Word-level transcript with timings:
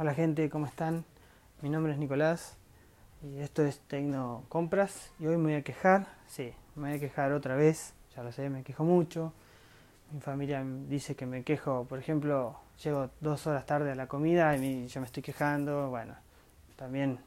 Hola 0.00 0.14
gente, 0.14 0.48
¿cómo 0.48 0.64
están? 0.64 1.04
Mi 1.60 1.68
nombre 1.68 1.92
es 1.92 1.98
Nicolás 1.98 2.56
y 3.20 3.40
esto 3.40 3.64
es 3.64 3.80
Tecno 3.80 4.44
Compras 4.48 5.10
y 5.18 5.26
hoy 5.26 5.36
me 5.38 5.42
voy 5.42 5.54
a 5.54 5.62
quejar, 5.62 6.06
sí, 6.28 6.52
me 6.76 6.90
voy 6.90 6.98
a 6.98 7.00
quejar 7.00 7.32
otra 7.32 7.56
vez, 7.56 7.94
ya 8.14 8.22
lo 8.22 8.30
sé, 8.30 8.48
me 8.48 8.62
quejo 8.62 8.84
mucho. 8.84 9.32
Mi 10.12 10.20
familia 10.20 10.64
dice 10.88 11.16
que 11.16 11.26
me 11.26 11.42
quejo, 11.42 11.84
por 11.88 11.98
ejemplo, 11.98 12.60
llego 12.80 13.10
dos 13.20 13.48
horas 13.48 13.66
tarde 13.66 13.90
a 13.90 13.96
la 13.96 14.06
comida 14.06 14.56
y 14.56 14.86
yo 14.86 15.00
me 15.00 15.06
estoy 15.06 15.24
quejando, 15.24 15.90
bueno, 15.90 16.14
también 16.76 17.18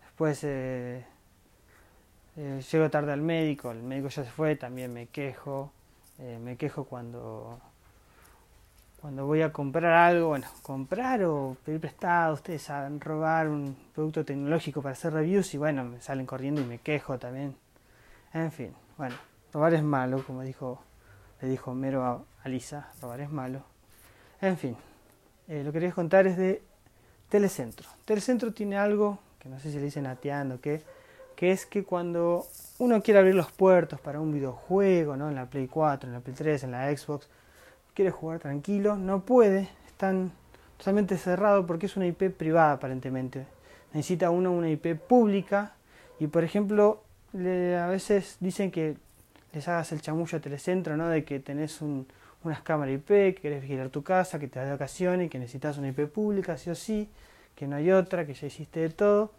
después 0.00 0.42
eh, 0.44 1.04
eh, 2.38 2.62
llego 2.72 2.88
tarde 2.88 3.12
al 3.12 3.20
médico, 3.20 3.72
el 3.72 3.82
médico 3.82 4.08
ya 4.08 4.24
se 4.24 4.30
fue, 4.30 4.56
también 4.56 4.94
me 4.94 5.08
quejo, 5.08 5.70
eh, 6.18 6.38
me 6.42 6.56
quejo 6.56 6.84
cuando 6.84 7.60
cuando 9.00 9.24
voy 9.26 9.40
a 9.40 9.52
comprar 9.52 9.92
algo, 9.92 10.28
bueno, 10.28 10.46
comprar 10.62 11.24
o 11.24 11.56
pedir 11.64 11.80
prestado, 11.80 12.34
ustedes 12.34 12.62
saben, 12.62 13.00
robar 13.00 13.48
un 13.48 13.74
producto 13.94 14.24
tecnológico 14.24 14.82
para 14.82 14.92
hacer 14.92 15.12
reviews 15.12 15.54
y 15.54 15.58
bueno, 15.58 15.84
me 15.84 16.00
salen 16.00 16.26
corriendo 16.26 16.60
y 16.60 16.64
me 16.64 16.78
quejo 16.78 17.18
también. 17.18 17.56
En 18.34 18.52
fin, 18.52 18.72
bueno, 18.98 19.14
robar 19.52 19.74
es 19.74 19.82
malo, 19.82 20.22
como 20.26 20.42
dijo, 20.42 20.82
le 21.40 21.48
dijo 21.48 21.74
Mero 21.74 22.26
a, 22.44 22.48
Lisa, 22.48 22.90
robar 23.00 23.20
es 23.20 23.30
malo. 23.30 23.62
En 24.42 24.58
fin, 24.58 24.76
eh, 25.48 25.62
lo 25.64 25.72
que 25.72 25.78
quería 25.78 25.94
contar 25.94 26.26
es 26.26 26.36
de 26.36 26.62
Telecentro. 27.30 27.88
Telecentro 28.04 28.52
tiene 28.52 28.76
algo, 28.76 29.18
que 29.38 29.48
no 29.48 29.58
sé 29.60 29.70
si 29.70 29.78
le 29.78 29.84
dicen 29.84 30.06
ateando, 30.06 30.60
que, 30.60 30.82
que 31.36 31.52
es 31.52 31.64
que 31.64 31.84
cuando 31.84 32.46
uno 32.78 33.02
quiere 33.02 33.20
abrir 33.20 33.34
los 33.34 33.50
puertos 33.50 33.98
para 33.98 34.20
un 34.20 34.32
videojuego, 34.32 35.16
¿no? 35.16 35.30
En 35.30 35.36
la 35.36 35.46
Play 35.46 35.68
4, 35.68 36.06
en 36.08 36.14
la 36.14 36.20
Play 36.20 36.36
3, 36.36 36.64
en 36.64 36.72
la 36.72 36.94
Xbox, 36.94 37.28
quiere 38.00 38.12
jugar 38.12 38.40
tranquilo, 38.40 38.96
no 38.96 39.26
puede, 39.26 39.68
están 39.86 40.32
totalmente 40.78 41.18
cerrado 41.18 41.66
porque 41.66 41.84
es 41.84 41.98
una 41.98 42.06
IP 42.06 42.30
privada 42.30 42.72
aparentemente. 42.72 43.44
Necesita 43.92 44.30
uno 44.30 44.52
una 44.52 44.70
IP 44.70 44.98
pública 44.98 45.74
y 46.18 46.26
por 46.26 46.42
ejemplo 46.42 47.02
a 47.34 47.86
veces 47.88 48.38
dicen 48.40 48.70
que 48.70 48.96
les 49.52 49.68
hagas 49.68 49.92
el 49.92 50.00
chamullo 50.00 50.38
a 50.38 50.40
Telecentro, 50.40 50.96
¿no? 50.96 51.10
De 51.10 51.26
que 51.26 51.40
tenés 51.40 51.82
un, 51.82 52.06
unas 52.42 52.62
cámaras 52.62 52.94
IP, 52.94 53.06
que 53.06 53.34
querés 53.34 53.60
vigilar 53.60 53.90
tu 53.90 54.02
casa, 54.02 54.38
que 54.38 54.48
te 54.48 54.58
das 54.58 54.68
de 54.68 54.72
vacaciones, 54.72 55.28
que 55.28 55.38
necesitas 55.38 55.76
una 55.76 55.88
IP 55.88 56.06
pública, 56.06 56.56
sí 56.56 56.70
o 56.70 56.74
sí, 56.74 57.06
que 57.54 57.66
no 57.66 57.76
hay 57.76 57.90
otra, 57.90 58.24
que 58.24 58.32
ya 58.32 58.46
hiciste 58.46 58.80
de 58.80 58.88
todo. 58.88 59.30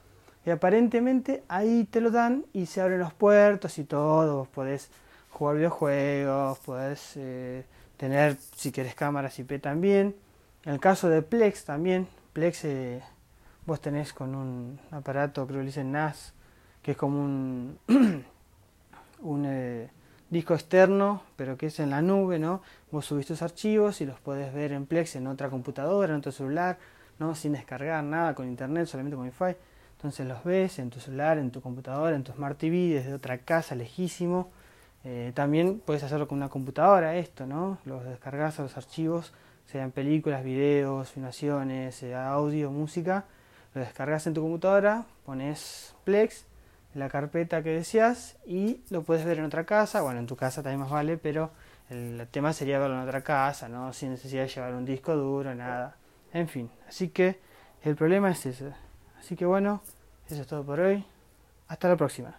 Y 0.45 0.51
aparentemente 0.51 1.41
ahí 1.47 1.87
te 1.89 1.99
lo 1.99 2.11
dan 2.11 2.45
y 2.53 2.67
se 2.67 2.79
abren 2.79 2.99
los 2.99 3.13
puertos 3.15 3.79
y 3.79 3.85
todo, 3.85 4.37
vos 4.37 4.47
podés 4.49 4.91
jugar 5.31 5.55
videojuegos, 5.55 6.59
podés 6.59 7.13
eh, 7.15 7.65
tener, 7.97 8.37
si 8.55 8.71
querés, 8.71 8.95
cámaras 8.95 9.37
IP 9.39 9.61
también. 9.61 10.15
En 10.63 10.73
el 10.73 10.79
caso 10.79 11.09
de 11.09 11.21
Plex 11.21 11.65
también, 11.65 12.07
Plex 12.33 12.65
eh, 12.65 13.01
vos 13.65 13.81
tenés 13.81 14.13
con 14.13 14.35
un 14.35 14.79
aparato, 14.91 15.45
creo 15.47 15.59
que 15.59 15.63
le 15.63 15.67
dicen 15.67 15.91
NAS, 15.91 16.33
que 16.81 16.91
es 16.91 16.97
como 16.97 17.19
un, 17.19 17.79
un 19.21 19.45
eh, 19.47 19.89
disco 20.29 20.53
externo, 20.53 21.23
pero 21.35 21.57
que 21.57 21.67
es 21.67 21.79
en 21.79 21.89
la 21.89 22.01
nube, 22.01 22.39
¿no? 22.39 22.61
Vos 22.91 23.05
subís 23.05 23.25
tus 23.25 23.41
archivos 23.41 24.01
y 24.01 24.05
los 24.05 24.19
podés 24.19 24.53
ver 24.53 24.71
en 24.71 24.85
Plex 24.85 25.15
en 25.15 25.27
otra 25.27 25.49
computadora, 25.49 26.13
en 26.13 26.19
otro 26.19 26.31
celular, 26.31 26.77
¿no? 27.19 27.35
Sin 27.35 27.53
descargar 27.53 28.03
nada 28.03 28.35
con 28.35 28.47
internet, 28.47 28.87
solamente 28.87 29.15
con 29.15 29.25
Wi-Fi. 29.25 29.57
Entonces 29.97 30.27
los 30.27 30.43
ves 30.43 30.79
en 30.79 30.89
tu 30.89 30.99
celular, 30.99 31.37
en 31.37 31.51
tu 31.51 31.61
computadora, 31.61 32.15
en 32.15 32.23
tu 32.23 32.31
Smart 32.31 32.57
TV, 32.57 32.95
desde 32.95 33.13
otra 33.13 33.37
casa, 33.39 33.75
lejísimo. 33.75 34.49
Eh, 35.03 35.31
también 35.33 35.79
puedes 35.79 36.03
hacerlo 36.03 36.27
con 36.27 36.37
una 36.37 36.49
computadora, 36.49 37.15
esto, 37.15 37.45
¿no? 37.45 37.79
Los 37.85 38.03
descargas 38.03 38.59
a 38.59 38.63
los 38.63 38.77
archivos, 38.77 39.33
sean 39.65 39.91
películas, 39.91 40.43
videos, 40.43 41.09
filmaciones, 41.09 42.03
eh, 42.03 42.15
audio, 42.15 42.71
música. 42.71 43.25
Lo 43.73 43.81
descargas 43.81 44.27
en 44.27 44.33
tu 44.33 44.41
computadora, 44.41 45.05
pones 45.25 45.95
Plex, 46.03 46.45
la 46.93 47.09
carpeta 47.09 47.63
que 47.63 47.69
deseas 47.69 48.37
y 48.45 48.81
lo 48.89 49.03
puedes 49.03 49.25
ver 49.25 49.39
en 49.39 49.45
otra 49.45 49.65
casa. 49.65 50.01
Bueno, 50.01 50.19
en 50.19 50.27
tu 50.27 50.35
casa 50.35 50.61
también 50.61 50.81
más 50.81 50.89
vale, 50.89 51.17
pero 51.17 51.51
el 51.89 52.27
tema 52.29 52.53
sería 52.53 52.79
verlo 52.79 52.95
en 52.95 53.07
otra 53.07 53.21
casa, 53.21 53.69
¿no? 53.69 53.93
Sin 53.93 54.11
necesidad 54.11 54.43
de 54.43 54.49
llevar 54.49 54.73
un 54.73 54.85
disco 54.85 55.15
duro, 55.15 55.55
nada. 55.55 55.95
En 56.33 56.47
fin, 56.47 56.69
así 56.87 57.09
que 57.09 57.39
el 57.83 57.95
problema 57.95 58.31
es 58.31 58.45
ese. 58.45 58.71
Así 59.19 59.35
que 59.35 59.45
bueno, 59.45 59.81
eso 60.27 60.41
es 60.41 60.47
todo 60.47 60.63
por 60.63 60.79
hoy. 60.79 61.05
Hasta 61.67 61.89
la 61.89 61.95
próxima. 61.95 62.35